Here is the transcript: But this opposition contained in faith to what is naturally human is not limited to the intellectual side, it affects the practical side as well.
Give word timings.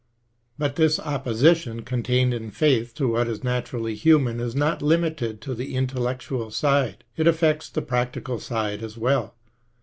But 0.57 0.77
this 0.77 0.99
opposition 0.99 1.83
contained 1.83 2.33
in 2.33 2.49
faith 2.49 2.95
to 2.95 3.07
what 3.07 3.27
is 3.27 3.43
naturally 3.43 3.93
human 3.93 4.39
is 4.39 4.55
not 4.55 4.81
limited 4.81 5.41
to 5.41 5.53
the 5.53 5.75
intellectual 5.75 6.49
side, 6.49 7.03
it 7.17 7.27
affects 7.27 7.69
the 7.69 7.83
practical 7.83 8.39
side 8.39 8.81
as 8.81 8.97
well. 8.97 9.35